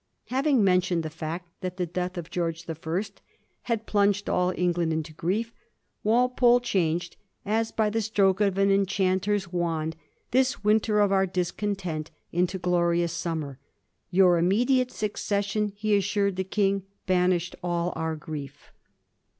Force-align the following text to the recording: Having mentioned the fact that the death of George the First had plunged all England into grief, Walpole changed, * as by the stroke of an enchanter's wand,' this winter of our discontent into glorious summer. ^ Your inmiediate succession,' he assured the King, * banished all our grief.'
Having 0.29 0.63
mentioned 0.63 1.03
the 1.03 1.11
fact 1.11 1.47
that 1.61 1.77
the 1.77 1.85
death 1.85 2.17
of 2.17 2.31
George 2.31 2.63
the 2.63 2.73
First 2.73 3.21
had 3.69 3.85
plunged 3.85 4.27
all 4.27 4.51
England 4.57 4.91
into 4.91 5.13
grief, 5.13 5.53
Walpole 6.03 6.59
changed, 6.59 7.17
* 7.37 7.45
as 7.59 7.71
by 7.71 7.91
the 7.91 8.01
stroke 8.01 8.41
of 8.41 8.57
an 8.57 8.71
enchanter's 8.71 9.53
wand,' 9.53 9.95
this 10.31 10.63
winter 10.63 10.99
of 11.01 11.11
our 11.11 11.27
discontent 11.27 12.09
into 12.31 12.57
glorious 12.57 13.13
summer. 13.13 13.59
^ 13.63 13.67
Your 14.09 14.39
inmiediate 14.41 14.89
succession,' 14.89 15.71
he 15.75 15.95
assured 15.95 16.35
the 16.35 16.43
King, 16.45 16.81
* 16.95 17.05
banished 17.05 17.55
all 17.61 17.93
our 17.95 18.15
grief.' 18.15 18.71